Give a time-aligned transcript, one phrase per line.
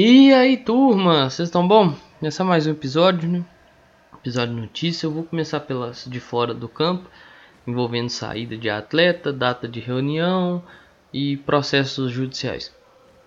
[0.00, 1.92] E aí, turma, vocês estão bom?
[2.20, 3.44] Começar mais um episódio, né?
[4.20, 5.06] Episódio notícia.
[5.06, 7.10] Eu vou começar pelas de fora do campo,
[7.66, 10.62] envolvendo saída de atleta, data de reunião
[11.12, 12.72] e processos judiciais.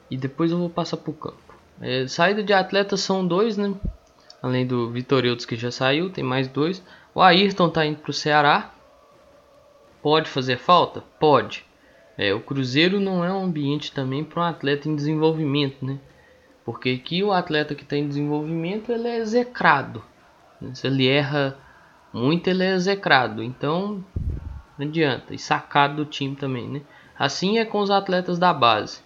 [0.09, 1.53] E depois eu vou passar para o campo.
[1.81, 3.75] É, saída de atleta são dois, né?
[4.41, 6.81] Além do Vitoreutos que já saiu, tem mais dois.
[7.13, 8.73] O Ayrton tá indo pro Ceará.
[10.01, 11.03] Pode fazer falta?
[11.19, 11.65] Pode.
[12.17, 15.99] É, o Cruzeiro não é um ambiente também para um atleta em desenvolvimento, né?
[16.71, 20.01] Porque aqui o atleta que está em desenvolvimento ele é execrado.
[20.73, 21.57] Se ele erra
[22.13, 23.43] muito, ele é execrado.
[23.43, 24.03] Então,
[24.77, 25.33] não adianta.
[25.33, 26.81] E sacado do time também, né?
[27.19, 29.01] Assim é com os atletas da base.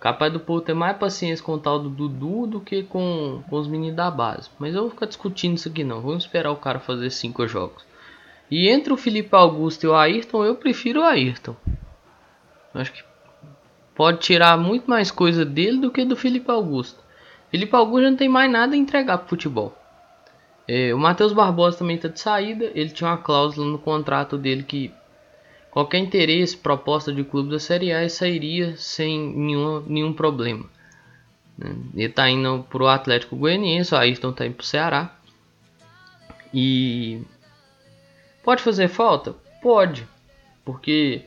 [0.00, 3.56] Capaz do povo ter mais paciência com o tal do Dudu do que com, com
[3.56, 4.50] os meninos da base.
[4.58, 6.00] Mas eu vou ficar discutindo isso aqui não.
[6.00, 7.84] Vamos esperar o cara fazer cinco jogos.
[8.50, 11.54] E entre o Felipe Augusto e o Ayrton, eu prefiro o Ayrton.
[12.74, 13.04] Acho que
[13.94, 16.98] pode tirar muito mais coisa dele do que do Felipe Augusto.
[17.50, 19.76] Felipe Augusto não tem mais nada a entregar pro futebol.
[20.66, 22.70] É, o Matheus Barbosa também está de saída.
[22.74, 24.92] Ele tinha uma cláusula no contrato dele que
[25.70, 30.64] qualquer interesse, proposta de clube da Série A sairia sem nenhum, nenhum problema.
[31.58, 31.76] Né?
[31.94, 35.14] Ele está indo pro Atlético Goianiense, o Ayrton está indo pro Ceará.
[36.52, 37.22] E
[38.42, 39.34] pode fazer falta?
[39.60, 40.06] Pode,
[40.64, 41.22] porque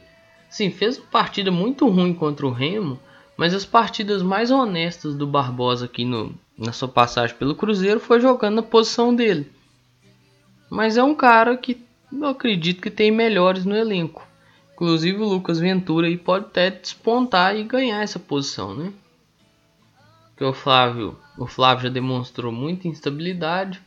[0.49, 2.99] Sim, fez uma partida muito ruim contra o Remo,
[3.35, 8.19] mas as partidas mais honestas do Barbosa aqui no, na sua passagem pelo Cruzeiro foi
[8.19, 9.51] jogando na posição dele.
[10.69, 11.81] Mas é um cara que
[12.11, 14.27] eu acredito que tem melhores no elenco.
[14.73, 18.93] Inclusive o Lucas Ventura aí pode até despontar e ganhar essa posição, né?
[20.29, 23.81] Porque o Flávio, o Flávio já demonstrou muita instabilidade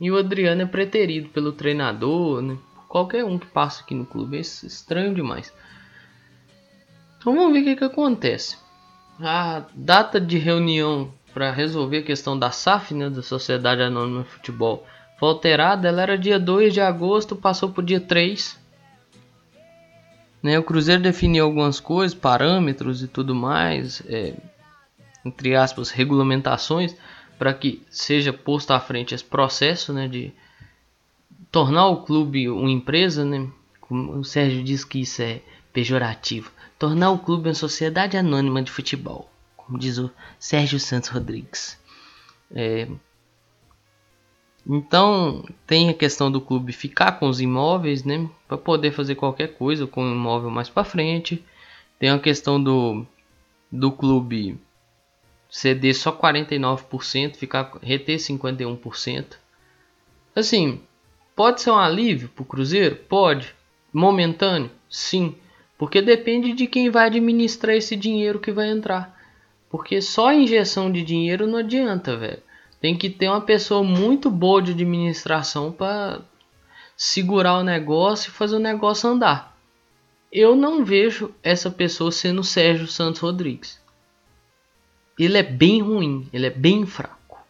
[0.00, 2.56] e o Adriano é preterido pelo treinador, né?
[2.88, 5.52] Qualquer um que passa aqui no clube é estranho demais.
[7.22, 8.56] Então vamos ver o que, que acontece.
[9.20, 14.28] A data de reunião para resolver a questão da SAF, né, da Sociedade Anônima de
[14.28, 14.84] Futebol,
[15.20, 15.86] foi alterada.
[15.86, 18.60] Ela era dia 2 de agosto, passou para o dia 3.
[20.42, 24.34] Né, o Cruzeiro definiu algumas coisas, parâmetros e tudo mais, é,
[25.24, 26.96] entre aspas, regulamentações,
[27.38, 30.32] para que seja posto à frente esse processo né, de
[31.52, 33.24] tornar o clube uma empresa.
[33.24, 33.48] Né,
[33.80, 35.40] como o Sérgio diz que isso é
[35.72, 36.52] pejorativo
[36.82, 41.78] tornar o clube uma sociedade anônima de futebol, como diz o Sérgio Santos Rodrigues.
[42.52, 42.88] É,
[44.66, 49.54] então tem a questão do clube ficar com os imóveis, né, para poder fazer qualquer
[49.54, 51.44] coisa com o imóvel mais para frente.
[52.00, 53.06] Tem a questão do
[53.70, 54.60] do clube
[55.48, 59.36] ceder só 49%, ficar reter 51%.
[60.34, 60.82] Assim,
[61.36, 62.96] pode ser um alívio para o Cruzeiro?
[62.96, 63.54] Pode.
[63.92, 64.70] Momentâneo?
[64.90, 65.36] Sim.
[65.82, 69.20] Porque depende de quem vai administrar esse dinheiro que vai entrar.
[69.68, 72.40] Porque só injeção de dinheiro não adianta, velho.
[72.80, 76.20] Tem que ter uma pessoa muito boa de administração para
[76.96, 79.58] segurar o negócio e fazer o negócio andar.
[80.30, 83.82] Eu não vejo essa pessoa sendo Sérgio Santos Rodrigues.
[85.18, 87.40] Ele é bem ruim, ele é bem fraco.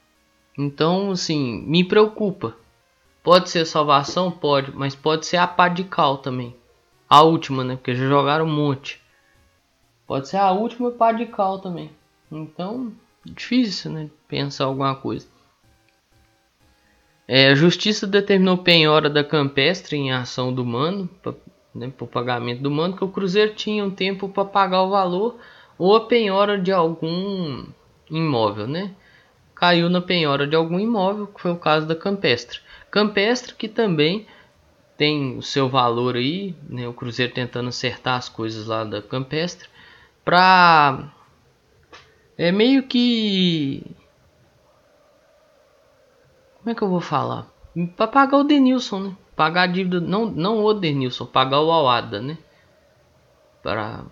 [0.56, 2.56] Então, assim, me preocupa.
[3.22, 4.30] Pode ser salvação?
[4.30, 6.56] Pode, mas pode ser a pá de cal também.
[7.12, 7.76] A última, né?
[7.76, 8.98] Porque já jogaram um monte.
[10.06, 11.90] Pode ser a última pá de cal também.
[12.30, 12.90] Então,
[13.22, 14.08] difícil, né?
[14.26, 15.26] Pensar alguma coisa.
[17.28, 21.34] É, a justiça determinou penhora da Campestre em ação do mano, pra,
[21.74, 25.36] né, por pagamento do mano, que o Cruzeiro tinha um tempo para pagar o valor
[25.76, 27.66] ou a penhora de algum
[28.10, 28.94] imóvel, né?
[29.54, 32.60] Caiu na penhora de algum imóvel, que foi o caso da Campestre.
[32.90, 34.26] Campestre que também
[35.02, 36.86] tem o seu valor aí, né?
[36.86, 39.68] O Cruzeiro tentando acertar as coisas lá da Campestre
[40.24, 41.12] para
[42.38, 43.84] é meio que
[46.58, 47.48] como é que eu vou falar?
[47.96, 49.16] Para pagar o Denilson, né?
[49.34, 52.38] Pagar a dívida não não o Denilson, pagar o Awada, né?
[53.60, 54.04] Para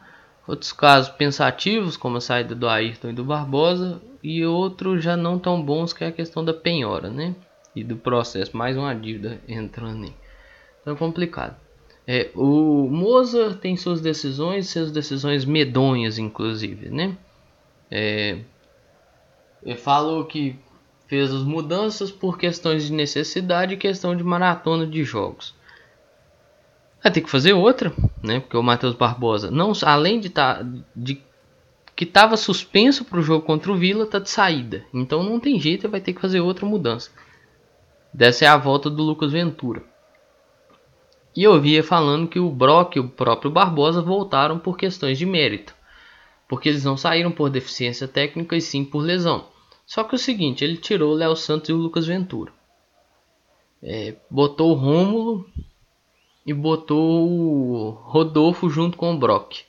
[0.47, 5.39] Outros casos pensativos, como a saída do Ayrton e do Barbosa, e outros já não
[5.39, 7.35] tão bons, que é a questão da penhora, né?
[7.75, 10.13] E do processo, mais uma dívida entrando aí.
[10.81, 11.55] Então é complicado.
[12.07, 17.17] É, o Moza tem suas decisões, suas decisões medonhas, inclusive, né?
[17.89, 18.37] É,
[19.65, 20.55] ele falou que
[21.07, 25.55] fez as mudanças por questões de necessidade e questão de maratona de jogos.
[27.01, 28.39] Vai ter que fazer outra, né?
[28.39, 30.65] Porque o Matheus Barbosa, não, além de, tá,
[30.95, 31.21] de
[31.95, 34.83] que estava suspenso para o jogo contra o Vila, tá de saída.
[34.93, 37.11] Então não tem jeito, vai ter que fazer outra mudança.
[38.13, 39.83] Dessa é a volta do Lucas Ventura.
[41.35, 45.25] E eu via falando que o Brock e o próprio Barbosa voltaram por questões de
[45.25, 45.75] mérito.
[46.47, 49.54] Porque eles não saíram por deficiência técnica e sim por lesão.
[49.85, 52.51] Só que é o seguinte, ele tirou o Léo Santos e o Lucas Ventura.
[53.81, 55.47] É, botou o Rômulo
[56.45, 59.63] e botou o Rodolfo junto com o Brock.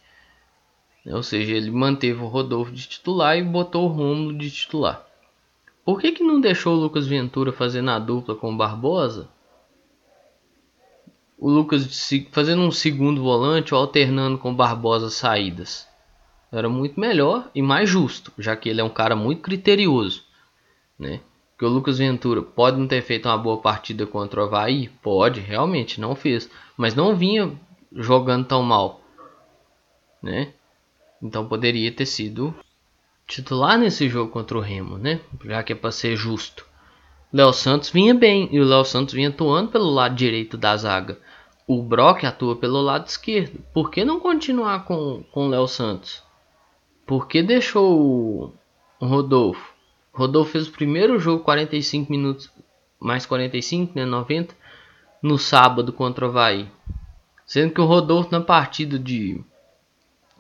[1.07, 5.07] Ou seja, ele manteve o Rodolfo de titular e botou o Romulo de titular.
[5.85, 9.29] Por que, que não deixou o Lucas Ventura fazendo a dupla com o Barbosa?
[11.39, 11.87] O Lucas
[12.33, 15.87] fazendo um segundo volante ou alternando com o Barbosa saídas.
[16.57, 20.25] Era muito melhor e mais justo, já que ele é um cara muito criterioso,
[20.99, 21.21] né?
[21.59, 24.89] que o Lucas Ventura pode não ter feito uma boa partida contra o Havaí?
[25.03, 26.51] Pode, realmente, não fez.
[26.77, 27.53] Mas não vinha
[27.93, 29.01] jogando tão mal.
[30.23, 30.53] Né?
[31.23, 32.55] Então poderia ter sido
[33.27, 35.21] titular nesse jogo contra o Remo, né?
[35.45, 36.67] Já que é para ser justo.
[37.33, 41.19] Léo Santos vinha bem e o Léo Santos vinha atuando pelo lado direito da zaga.
[41.67, 43.61] O Brock atua pelo lado esquerdo.
[43.73, 46.26] Por que não continuar com o Léo Santos?
[47.07, 48.53] Por que deixou
[49.01, 49.73] o Rodolfo?
[50.13, 52.51] Rodolfo fez o primeiro jogo 45 minutos
[52.99, 54.55] mais 45, né, 90,
[55.23, 56.69] no sábado contra o Havaí.
[57.45, 59.41] Sendo que o Rodolfo na partida de,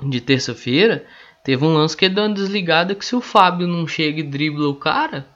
[0.03, 1.07] de terça-feira
[1.45, 4.69] teve um lance que deu uma desligada que se o Fábio não chega e dribla
[4.69, 5.29] o cara,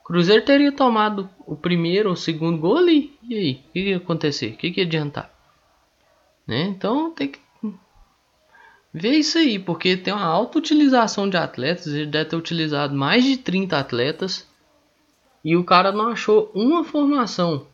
[0.00, 3.18] o Cruzeiro teria tomado o primeiro ou o segundo gol ali.
[3.28, 4.52] E aí, o que, que ia acontecer?
[4.52, 5.30] O que, que ia adiantar?
[6.46, 6.62] Né?
[6.62, 7.40] Então tem que
[8.92, 13.22] Vê isso aí, porque tem uma alta utilização de atletas, ele deve ter utilizado mais
[13.24, 14.48] de 30 atletas
[15.44, 17.66] e o cara não achou uma formação.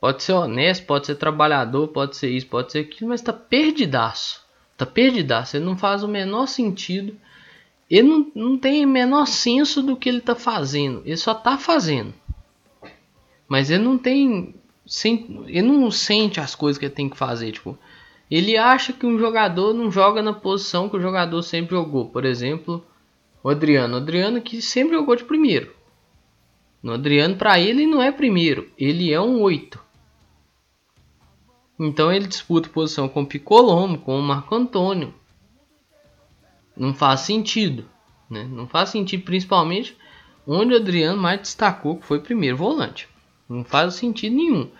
[0.00, 4.42] Pode ser honesto, pode ser trabalhador, pode ser isso, pode ser aquilo, mas tá perdidaço.
[4.76, 7.14] Tá perdidaço, ele não faz o menor sentido.
[7.88, 11.02] Ele não, não tem o menor senso do que ele tá fazendo.
[11.04, 12.14] Ele só tá fazendo.
[13.46, 14.54] Mas ele não tem.
[15.48, 17.52] Ele não sente as coisas que ele tem que fazer.
[17.52, 17.78] Tipo,
[18.30, 22.08] ele acha que um jogador não joga na posição que o jogador sempre jogou.
[22.08, 22.84] Por exemplo,
[23.42, 23.94] o Adriano.
[23.94, 25.74] O Adriano que sempre jogou de primeiro.
[26.82, 28.70] O Adriano, para ele, não é primeiro.
[28.78, 29.78] Ele é um 8.
[31.78, 35.12] Então ele disputa posição com o Picolomo, com o Marco Antônio.
[36.76, 37.84] Não faz sentido.
[38.28, 38.44] Né?
[38.44, 39.96] Não faz sentido, principalmente
[40.46, 43.08] onde o Adriano mais destacou, que foi primeiro volante.
[43.48, 44.70] Não faz sentido nenhum.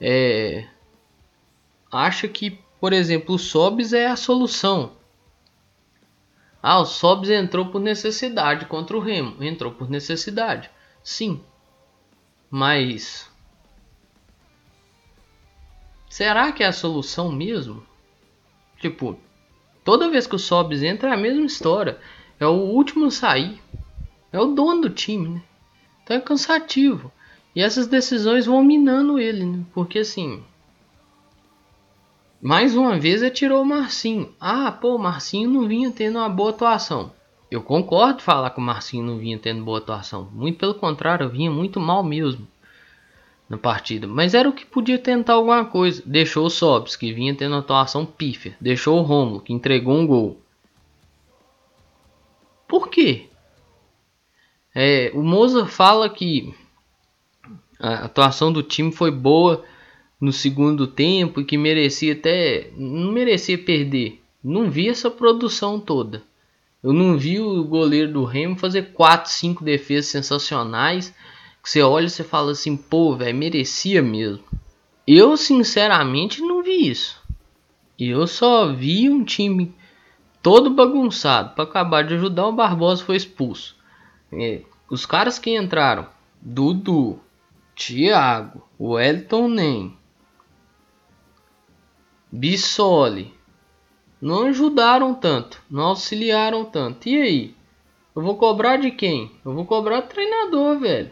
[0.00, 0.66] É...
[1.90, 4.94] Acha que por exemplo, o Sobs é a solução.
[6.60, 9.40] Ah, o Sobs entrou por necessidade contra o Remo.
[9.40, 10.68] Entrou por necessidade.
[11.00, 11.40] Sim.
[12.50, 13.30] Mas.
[16.10, 17.86] Será que é a solução mesmo?
[18.80, 19.16] Tipo,
[19.84, 22.00] toda vez que o Sobs entra é a mesma história.
[22.40, 23.62] É o último a sair.
[24.32, 25.42] É o dono do time, né?
[26.02, 27.12] Então é cansativo.
[27.54, 29.64] E essas decisões vão minando ele, né?
[29.72, 30.42] Porque assim,
[32.42, 34.34] mais uma vez atirou o Marcinho.
[34.40, 37.12] Ah, pô, o Marcinho não vinha tendo uma boa atuação.
[37.48, 40.28] Eu concordo falar que o Marcinho não vinha tendo boa atuação.
[40.32, 42.48] Muito pelo contrário, vinha muito mal mesmo
[43.48, 44.08] na partida.
[44.08, 46.02] Mas era o que podia tentar alguma coisa.
[46.04, 48.56] Deixou o Sobs, que vinha tendo uma atuação pífia.
[48.60, 50.40] Deixou o Romulo, que entregou um gol.
[52.66, 53.28] Por quê?
[54.74, 56.52] É, o Moza fala que
[57.78, 59.64] a atuação do time foi boa
[60.22, 62.70] no segundo tempo e que merecia até.
[62.76, 64.22] não merecia perder.
[64.42, 66.22] Não vi essa produção toda.
[66.80, 71.12] Eu não vi o goleiro do Remo fazer 4, 5 defesas sensacionais.
[71.60, 74.44] Que você olha e você fala assim, pô, velho, merecia mesmo.
[75.04, 77.20] Eu sinceramente não vi isso.
[77.98, 79.74] Eu só vi um time
[80.40, 81.52] todo bagunçado.
[81.56, 83.76] Para acabar de ajudar, o Barbosa foi expulso.
[84.32, 86.06] É, os caras que entraram,
[86.40, 87.18] Dudu,
[87.74, 89.96] Thiago, Wellington Nem,
[92.32, 93.34] Bissoli
[94.18, 97.06] não ajudaram tanto, não auxiliaram tanto.
[97.06, 97.54] E aí?
[98.16, 99.32] Eu vou cobrar de quem?
[99.44, 101.10] Eu vou cobrar do treinador, velho.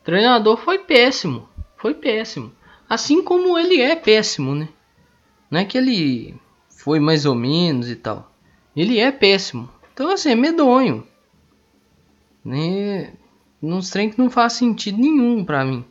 [0.00, 2.52] O treinador foi péssimo, foi péssimo.
[2.88, 4.68] Assim como ele é péssimo, né?
[5.48, 6.34] Não é que ele
[6.68, 8.32] foi mais ou menos e tal.
[8.74, 9.68] Ele é péssimo.
[9.94, 11.06] Então, assim, é medonho.
[12.44, 13.12] Né?
[13.60, 15.84] Nos trem que não faz sentido nenhum para mim.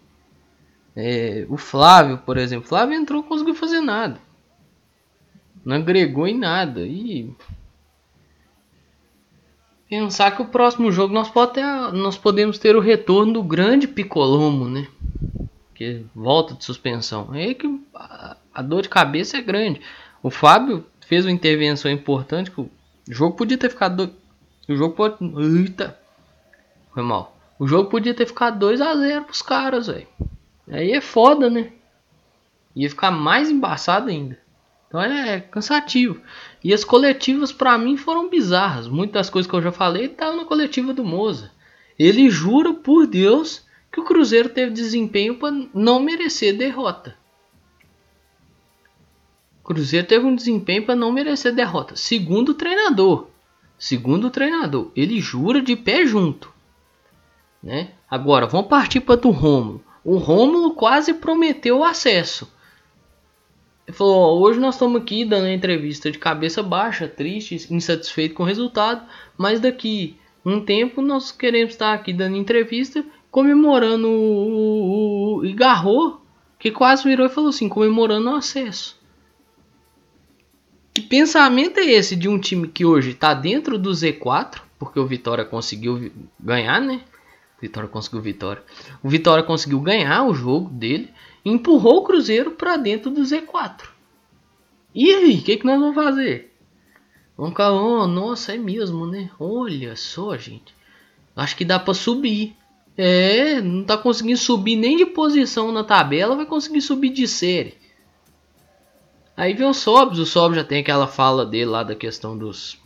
[0.96, 2.68] É, o Flávio, por exemplo.
[2.68, 4.20] Flávio entrou e conseguiu fazer nada.
[5.64, 6.82] Não agregou em nada.
[6.82, 7.34] E
[9.90, 11.64] pensar que o próximo jogo nós, pode ter,
[11.94, 14.88] nós podemos ter o retorno do grande Picolomo, né?
[15.76, 17.34] Que volta de suspensão.
[17.34, 19.82] É aí que a, a dor de cabeça é grande.
[20.24, 22.52] O Fábio fez uma intervenção importante.
[22.52, 22.70] Que o
[23.08, 24.08] jogo podia ter ficado.
[24.08, 24.14] Do...
[24.70, 25.18] O jogo pode.
[25.60, 26.00] Eita!
[26.94, 27.38] Foi mal.
[27.60, 30.08] O jogo podia ter ficado 2 a 0 pros caras, velho.
[30.70, 31.72] Aí é foda, né?
[32.76, 34.40] Ia ficar mais embaçado ainda.
[34.92, 36.20] Então é cansativo.
[36.62, 38.90] E as coletivas para mim foram bizarras.
[38.90, 41.50] Muitas coisas que eu já falei estavam na coletiva do Moza.
[41.98, 47.16] Ele jura por Deus que o Cruzeiro teve desempenho para não merecer derrota.
[49.62, 51.96] O Cruzeiro teve um desempenho para não merecer derrota.
[51.96, 53.28] Segundo o treinador.
[53.80, 54.92] Segundo o treinador.
[54.94, 56.52] Ele jura de pé junto.
[57.64, 57.92] Né?
[58.10, 59.82] Agora, vamos partir para do Rômulo.
[60.04, 62.52] O Rômulo quase prometeu o acesso.
[63.92, 68.44] Ele falou: hoje nós estamos aqui dando a entrevista de cabeça baixa, triste, insatisfeito com
[68.44, 69.06] o resultado,
[69.38, 76.22] mas daqui um tempo nós queremos estar aqui dando entrevista comemorando o, o, o Igarro,
[76.58, 78.98] que quase virou e falou assim: comemorando o acesso.
[80.94, 85.06] Que pensamento é esse de um time que hoje está dentro do Z4, porque o
[85.06, 87.02] Vitória conseguiu ganhar, né?
[87.62, 88.64] Vitória conseguiu vitória.
[89.04, 91.10] O Vitória conseguiu ganhar o jogo dele
[91.44, 93.90] empurrou o Cruzeiro para dentro do Z4.
[94.94, 96.54] E aí, o que, que nós vamos fazer?
[97.38, 99.32] Vamos ficar, oh, nossa, é mesmo, né?
[99.40, 100.76] Olha só, gente.
[101.36, 102.56] Acho que dá para subir.
[102.98, 107.78] É, não tá conseguindo subir nem de posição na tabela, vai conseguir subir de série.
[109.36, 112.78] Aí vem o Sobs, o Sobs já tem aquela fala dele lá da questão dos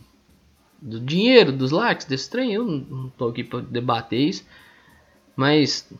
[0.80, 2.54] do dinheiro, dos likes, desse trem.
[2.54, 4.46] Eu não tô aqui para debater isso.
[5.34, 5.92] Mas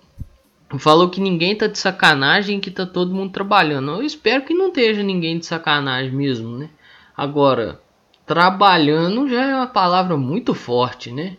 [0.79, 3.93] falou que ninguém tá de sacanagem, que tá todo mundo trabalhando.
[3.93, 6.71] Eu espero que não esteja ninguém de sacanagem mesmo, né?
[7.17, 7.81] Agora,
[8.27, 11.37] trabalhando já é uma palavra muito forte, né?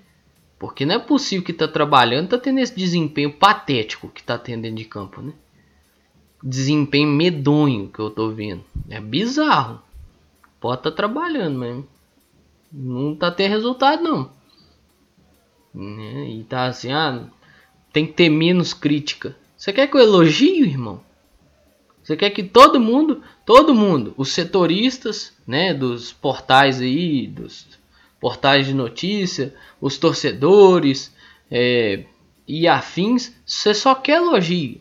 [0.58, 4.64] Porque não é possível que tá trabalhando, tá tendo esse desempenho patético que tá tendo
[4.64, 5.34] dentro de campo, né?
[6.42, 8.64] Desempenho medonho que eu tô vendo.
[8.90, 9.82] É bizarro.
[10.60, 11.84] Pode tá trabalhando, mas
[12.72, 14.32] não tá tendo resultado não.
[15.74, 16.30] Né?
[16.30, 17.28] E tá assim, ah,
[17.98, 19.36] tem que ter menos crítica.
[19.58, 21.02] Você quer que eu elogie, irmão?
[22.04, 27.66] Você quer que todo mundo, todo mundo, os setoristas, né, dos portais aí, dos
[28.22, 29.52] portais de notícia,
[29.82, 31.12] os torcedores
[31.50, 32.04] é,
[32.48, 34.80] e afins, você só quer elogio.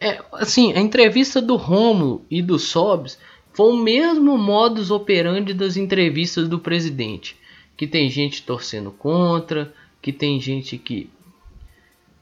[0.00, 3.20] É, assim, a entrevista do Romulo e do Sobs
[3.52, 7.36] foi o mesmo modus operandi das entrevistas do presidente,
[7.76, 9.72] que tem gente torcendo contra,
[10.02, 11.08] que tem gente que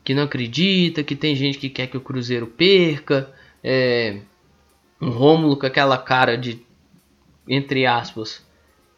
[0.04, 3.30] que não acredita, que tem gente que quer que o Cruzeiro perca,
[3.62, 4.20] é,
[5.00, 6.60] um Rômulo com aquela cara de,
[7.48, 8.44] entre aspas,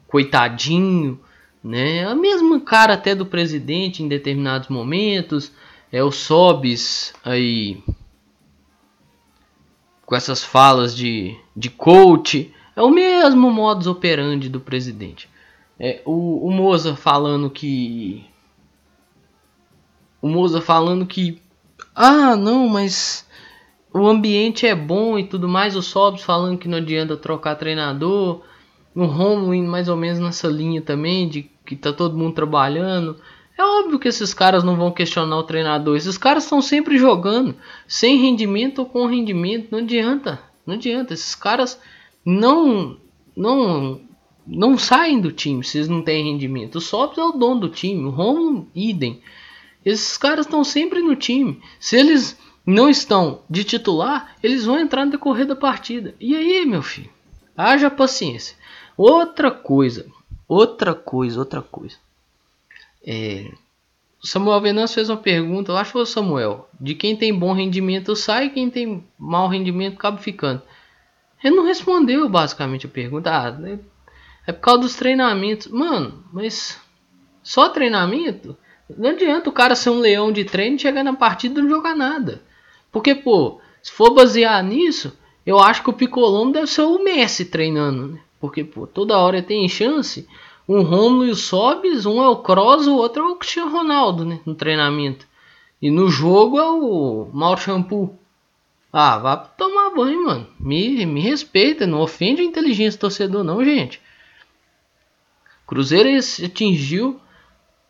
[0.08, 1.20] coitadinho,
[1.62, 2.06] né?
[2.06, 5.52] A mesma cara até do presidente em determinados momentos,
[5.90, 7.82] é o Sobis aí
[10.04, 15.28] com essas falas de, de coach, é o mesmo modus operandi do presidente.
[15.78, 18.24] É, o, o Moza falando que
[20.22, 21.42] o Moza falando que
[21.94, 23.26] ah, não, mas
[23.92, 28.40] o ambiente é bom e tudo mais, o Sobs falando que não adianta trocar treinador,
[28.94, 33.16] o Romulo indo mais ou menos nessa linha também de que tá todo mundo trabalhando.
[33.56, 35.96] É óbvio que esses caras não vão questionar o treinador.
[35.96, 37.54] Esses caras estão sempre jogando,
[37.86, 39.68] sem rendimento ou com rendimento.
[39.70, 41.12] Não adianta, não adianta.
[41.14, 41.80] Esses caras
[42.24, 42.96] não
[43.36, 44.00] não
[44.46, 46.76] não saem do time se eles não têm rendimento.
[46.76, 49.20] O Sobs é o dono do time, o Romulo idem.
[49.84, 51.60] Esses caras estão sempre no time.
[51.78, 56.14] Se eles não estão de titular, eles vão entrar no decorrer da partida.
[56.20, 57.10] E aí, meu filho?
[57.56, 58.56] Haja paciência.
[58.96, 60.06] Outra coisa,
[60.46, 61.96] outra coisa, outra coisa.
[63.04, 63.50] É,
[64.22, 66.68] o Samuel Venâncio fez uma pergunta, acho que foi o Samuel.
[66.80, 70.62] De quem tem bom rendimento sai, quem tem mau rendimento acaba ficando.
[71.42, 73.30] Ele não respondeu basicamente a pergunta.
[73.30, 73.80] Ah, né?
[74.46, 75.68] é por causa dos treinamentos.
[75.68, 76.80] Mano, mas
[77.42, 78.56] só treinamento?
[78.96, 81.94] Não adianta o cara ser um leão de treino, chegar na partida e não jogar
[81.94, 82.42] nada.
[82.90, 87.46] Porque, pô, se for basear nisso, eu acho que o Picolombo deve ser o Messi
[87.46, 88.20] treinando, né?
[88.40, 90.28] Porque, pô, toda hora tem chance.
[90.68, 94.24] Um Romulo e o Sobis, um é o Kroos, o outro é o Cristiano Ronaldo,
[94.24, 94.40] né?
[94.44, 95.26] No treinamento.
[95.80, 98.16] E no jogo é o Mauro Shampoo.
[98.92, 100.46] Ah, vá tomar banho, mano.
[100.60, 104.00] Me, me respeita, não ofende a inteligência do torcedor, não, gente.
[105.66, 106.08] Cruzeiro
[106.44, 107.18] atingiu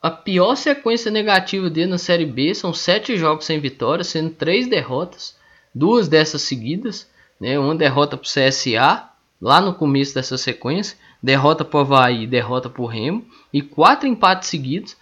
[0.03, 2.53] a pior sequência negativa dele na Série B.
[2.55, 5.37] São sete jogos sem vitória, sendo três derrotas,
[5.73, 7.09] duas dessas seguidas.
[7.41, 7.57] Né?
[7.57, 9.09] Uma derrota para o CSA,
[9.41, 14.09] lá no começo dessa sequência, derrota para o Havaí, derrota para o Remo, e quatro
[14.09, 14.97] empates seguidos.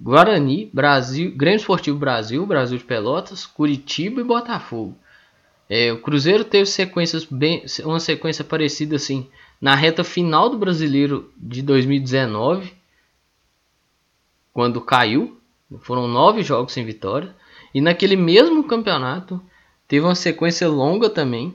[0.00, 4.96] Guarani, Brasil, Grêmio Esportivo Brasil, Brasil de Pelotas, Curitiba e Botafogo.
[5.68, 9.28] É, o Cruzeiro teve sequências bem, uma sequência parecida assim
[9.60, 12.72] na reta final do Brasileiro de 2019,
[14.52, 15.38] quando caiu,
[15.80, 17.34] foram nove jogos sem vitória,
[17.74, 19.40] e naquele mesmo campeonato
[19.88, 21.54] teve uma sequência longa também,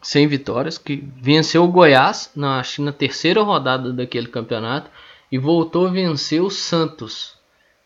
[0.00, 4.90] sem vitórias, que venceu o Goiás na, na terceira rodada daquele campeonato
[5.32, 7.34] e voltou a vencer o Santos.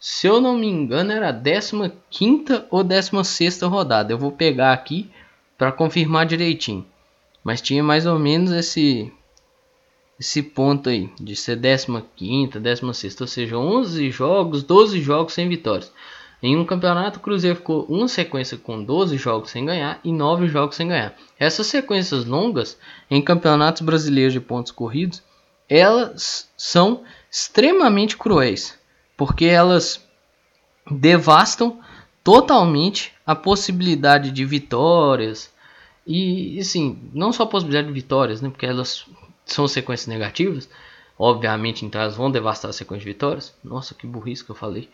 [0.01, 4.13] Se eu não me engano, era a 15 ou 16 rodada.
[4.13, 5.11] Eu vou pegar aqui
[5.57, 6.87] para confirmar direitinho.
[7.43, 9.13] Mas tinha mais ou menos esse
[10.19, 15.93] esse ponto aí de ser 15, 16, ou seja, 11 jogos, 12 jogos sem vitórias.
[16.43, 20.47] Em um campeonato, o Cruzeiro ficou uma sequência com 12 jogos sem ganhar e 9
[20.49, 21.17] jogos sem ganhar.
[21.39, 22.79] Essas sequências longas
[23.11, 25.23] em campeonatos brasileiros de pontos corridos,
[25.69, 28.79] elas são extremamente cruéis,
[29.17, 30.05] porque elas
[30.91, 31.81] devastam
[32.23, 35.53] totalmente a possibilidade de vitórias
[36.07, 39.05] e, assim, não só a possibilidade de vitórias, né, porque elas
[39.53, 40.69] são sequências negativas,
[41.19, 43.55] obviamente, então elas vão devastar a sequência de vitórias.
[43.63, 44.89] Nossa, que burrice que eu falei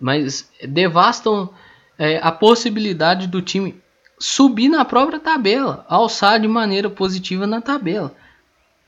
[0.00, 1.50] mas devastam
[1.98, 3.80] é, a possibilidade do time
[4.18, 8.14] subir na própria tabela, alçar de maneira positiva na tabela.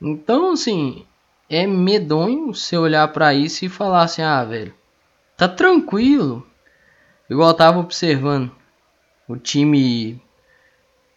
[0.00, 1.04] Então, assim,
[1.48, 4.74] é medonho você olhar para isso e falar assim: ah, velho,
[5.37, 6.46] tá tranquilo.
[7.28, 8.50] Igual eu tava observando
[9.28, 10.20] o time.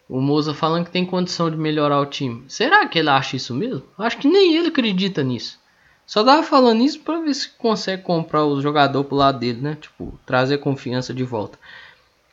[0.08, 2.44] O Moza falando que tem condição de melhorar o time.
[2.48, 3.82] Será que ele acha isso mesmo?
[3.96, 5.58] Acho que nem ele acredita nisso.
[6.06, 9.78] Só tava falando isso para ver se consegue comprar o jogador pro lado dele, né?
[9.80, 11.58] Tipo, trazer confiança de volta.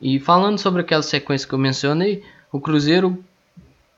[0.02, 3.24] E falando sobre aquela sequência que eu mencionei, o Cruzeiro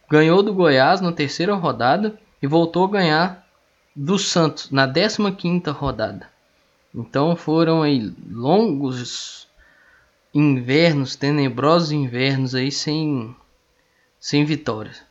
[0.10, 3.48] ganhou do Goiás na terceira rodada e voltou a ganhar
[3.96, 6.30] do Santos na 15ª rodada.
[6.94, 9.48] Então foram aí longos
[10.34, 13.36] invernos, tenebrosos invernos aí sem
[14.22, 15.04] sem vitórias.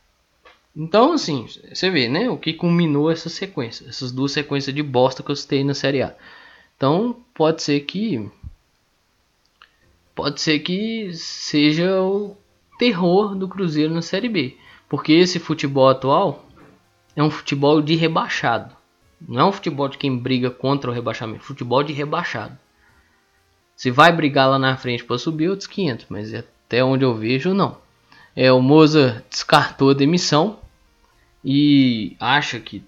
[0.73, 2.29] Então, assim, você vê, né?
[2.29, 6.01] O que culminou essa sequência, essas duas sequências de bosta que eu citei na Série
[6.01, 6.15] A.
[6.77, 8.31] Então, pode ser que.
[10.15, 12.37] Pode ser que seja o
[12.79, 14.57] terror do Cruzeiro na Série B.
[14.87, 16.45] Porque esse futebol atual
[17.15, 18.73] é um futebol de rebaixado.
[19.27, 22.57] Não é um futebol de quem briga contra o rebaixamento, é futebol de rebaixado.
[23.75, 27.53] Se vai brigar lá na frente para subir, outros 500, mas até onde eu vejo,
[27.53, 27.77] não.
[28.35, 30.59] É, o Moza descartou a demissão
[31.43, 32.83] e acha que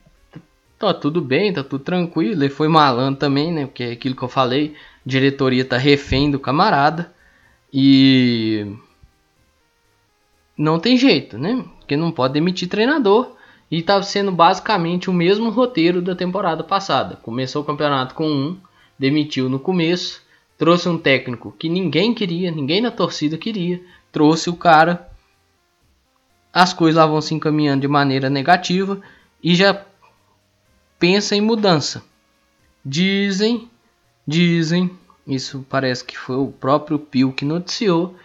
[0.79, 2.43] tá tudo bem, tá tudo tranquilo.
[2.43, 3.65] Ele foi malandro também, né?
[3.65, 4.75] Porque é aquilo que eu falei,
[5.05, 7.13] diretoria tá refém do camarada
[7.73, 8.67] e
[10.57, 11.63] não tem jeito, né?
[11.79, 13.31] Porque não pode demitir treinador
[13.69, 17.15] e tá sendo basicamente o mesmo roteiro da temporada passada.
[17.15, 18.57] Começou o campeonato com um,
[18.97, 20.21] demitiu no começo,
[20.57, 25.09] trouxe um técnico que ninguém queria, ninguém na torcida queria, trouxe o cara
[26.53, 29.01] as coisas lá vão se encaminhando de maneira negativa
[29.43, 29.83] e já
[30.99, 32.03] pensa em mudança.
[32.85, 33.67] Dizem,
[34.27, 34.91] dizem,
[35.25, 38.15] isso parece que foi o próprio Pio que noticiou,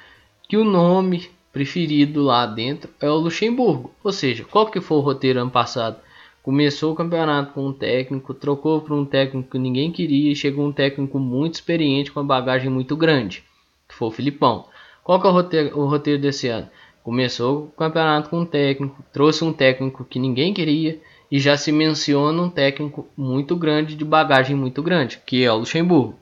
[0.46, 3.92] que o nome preferido lá dentro é o Luxemburgo.
[4.04, 5.96] Ou seja, qual que foi o roteiro ano passado?
[6.42, 10.66] Começou o campeonato com um técnico, trocou para um técnico que ninguém queria e chegou
[10.66, 13.42] um técnico muito experiente com uma bagagem muito grande,
[13.88, 14.66] que foi o Filipão.
[15.02, 16.68] Qual que é o roteiro, o roteiro desse ano?
[17.08, 21.72] Começou o campeonato com um técnico, trouxe um técnico que ninguém queria e já se
[21.72, 26.18] menciona um técnico muito grande, de bagagem muito grande, que é o Luxemburgo.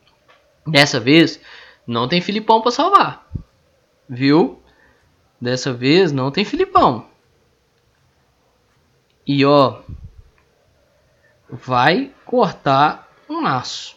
[0.64, 1.40] Dessa vez,
[1.84, 3.28] não tem Filipão para salvar.
[4.08, 4.62] Viu?
[5.40, 7.06] Dessa vez não tem Filipão.
[9.26, 9.80] E ó,
[11.50, 13.96] vai cortar um laço.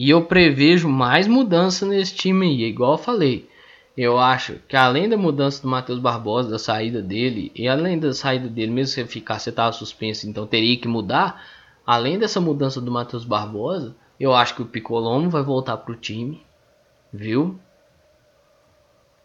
[0.00, 3.51] E eu prevejo mais mudança nesse time aí, igual eu falei.
[3.96, 8.14] Eu acho que além da mudança do Matheus Barbosa, da saída dele, e além da
[8.14, 11.44] saída dele, mesmo se ficar, você tava suspenso, então teria que mudar.
[11.86, 16.40] Além dessa mudança do Matheus Barbosa, eu acho que o Picolomo vai voltar pro time,
[17.12, 17.58] viu?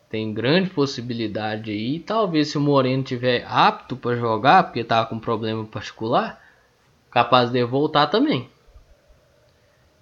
[0.10, 2.00] Tem grande possibilidade aí.
[2.00, 6.42] Talvez se o Moreno tiver apto para jogar, porque tá com problema particular,
[7.12, 8.50] capaz de voltar também.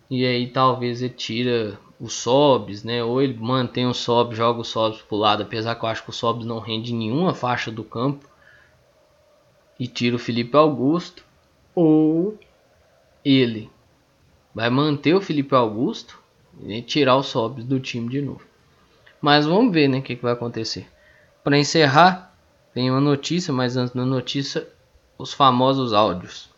[0.10, 3.04] E aí talvez ele tira os sobs, né?
[3.04, 6.10] Ou ele mantém o sob, joga o sobs pro lado, apesar que eu acho que
[6.10, 8.28] o sobs não rende nenhuma faixa do campo.
[9.80, 11.24] E tira o Felipe Augusto.
[11.74, 12.38] Ou
[13.26, 13.70] ele
[14.54, 16.18] vai manter o Felipe Augusto
[16.64, 18.42] e tirar o Sobs do time de novo.
[19.20, 20.90] Mas vamos ver né, o que, que vai acontecer.
[21.44, 22.34] Para encerrar,
[22.74, 24.68] tem uma notícia, mas antes da notícia,
[25.18, 26.50] os famosos áudios.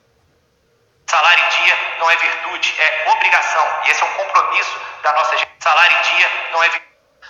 [1.10, 3.64] Salário em dia não é virtude, é obrigação.
[3.88, 5.52] E esse é um compromisso da nossa gente.
[5.60, 6.82] Salário em dia não é.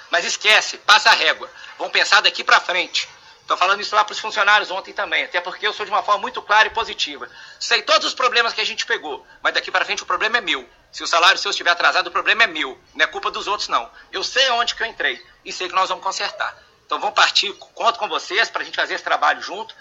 [0.09, 1.49] Mas esquece, passa a régua.
[1.77, 3.07] Vamos pensar daqui para frente.
[3.41, 6.03] Estou falando isso lá para os funcionários ontem também, até porque eu sou de uma
[6.03, 7.29] forma muito clara e positiva.
[7.57, 10.41] Sei todos os problemas que a gente pegou, mas daqui para frente o problema é
[10.41, 10.67] meu.
[10.91, 13.69] Se o salário seu estiver atrasado, o problema é meu, não é culpa dos outros
[13.69, 13.89] não.
[14.11, 16.57] Eu sei onde que eu entrei e sei que nós vamos consertar.
[16.85, 19.73] Então vamos partir, conto com vocês para a gente fazer esse trabalho junto.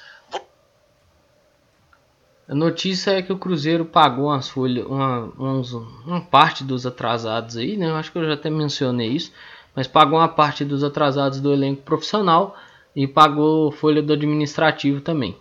[2.48, 7.76] A notícia é que o Cruzeiro pagou umas folhas, uma, uma parte dos atrasados aí,
[7.76, 7.88] né?
[7.88, 9.32] Eu acho que eu já até mencionei isso,
[9.74, 12.56] mas pagou uma parte dos atrasados do elenco profissional
[12.94, 15.37] e pagou folha do administrativo também.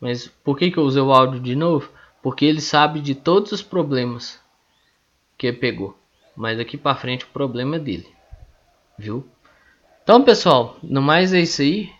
[0.00, 1.90] Mas por que, que eu usei o áudio de novo?
[2.20, 4.40] Porque ele sabe de todos os problemas
[5.36, 5.96] que pegou.
[6.36, 8.08] Mas daqui para frente o problema é dele.
[8.98, 9.24] Viu?
[10.02, 11.90] Então, pessoal, no mais é isso aí.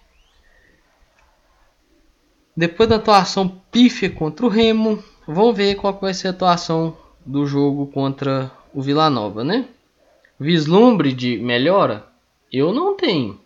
[2.58, 7.46] Depois da atuação pífia contra o Remo, vamos ver qual vai ser a atuação do
[7.46, 9.66] jogo contra o Vila Nova, né?
[10.40, 12.06] Vislumbre de melhora?
[12.52, 13.38] Eu não tenho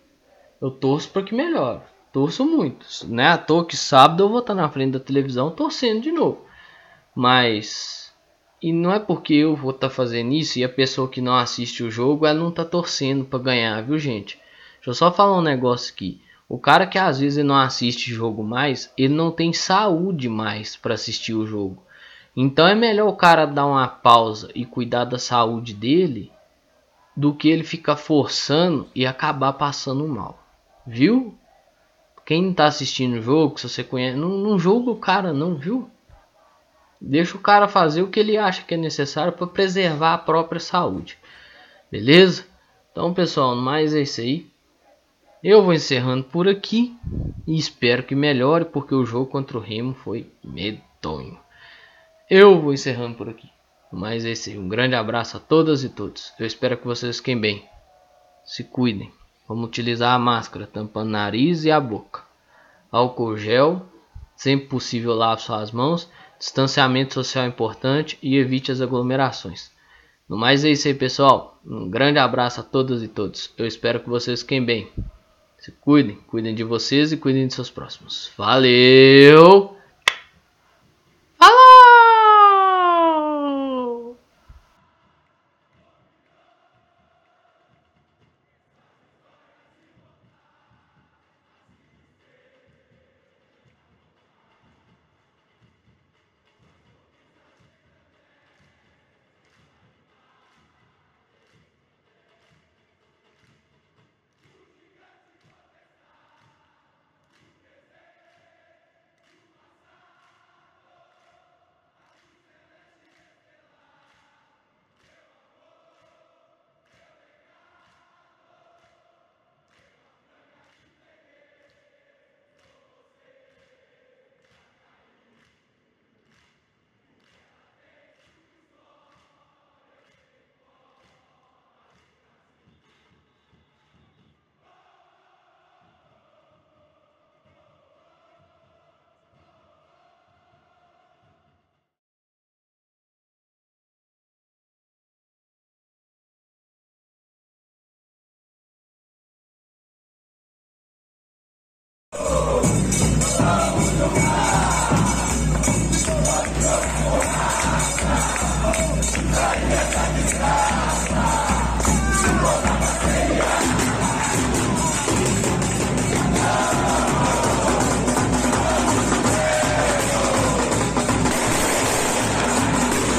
[0.62, 1.80] eu torço para que melhore.
[2.12, 2.86] Torço muito.
[3.08, 3.26] Né?
[3.26, 6.46] À toa que sábado eu vou estar na frente da televisão torcendo de novo.
[7.16, 8.14] Mas.
[8.62, 11.82] E não é porque eu vou estar fazendo isso e a pessoa que não assiste
[11.82, 14.38] o jogo ela não está torcendo para ganhar, viu gente?
[14.76, 16.20] Deixa eu só falar um negócio aqui.
[16.52, 20.92] O cara que às vezes não assiste jogo mais, ele não tem saúde mais para
[20.92, 21.82] assistir o jogo.
[22.36, 26.30] Então é melhor o cara dar uma pausa e cuidar da saúde dele
[27.16, 30.46] do que ele ficar forçando e acabar passando mal.
[30.86, 31.34] Viu?
[32.26, 35.88] Quem tá assistindo o jogo, se você conhece, não, não julga o cara não, viu?
[37.00, 40.60] Deixa o cara fazer o que ele acha que é necessário para preservar a própria
[40.60, 41.16] saúde.
[41.90, 42.44] Beleza?
[42.90, 44.51] Então, pessoal, mais é isso aí.
[45.42, 46.96] Eu vou encerrando por aqui
[47.44, 51.36] e espero que melhore porque o jogo contra o Remo foi medonho.
[52.30, 53.50] Eu vou encerrando por aqui.
[53.92, 54.56] Mas é isso aí.
[54.56, 56.32] Um grande abraço a todas e todos.
[56.38, 57.68] Eu espero que vocês fiquem bem.
[58.44, 59.12] Se cuidem.
[59.48, 62.22] Vamos utilizar a máscara tampando nariz e a boca.
[62.92, 63.82] Álcool gel,
[64.36, 66.08] sempre possível lave suas mãos.
[66.38, 69.72] Distanciamento social importante e evite as aglomerações.
[70.28, 71.60] No mais é isso aí, pessoal.
[71.66, 73.52] Um grande abraço a todas e todos.
[73.58, 74.88] Eu espero que vocês fiquem bem.
[75.62, 78.32] Se cuidem, cuidem de vocês e cuidem de seus próximos.
[78.36, 79.76] Valeu!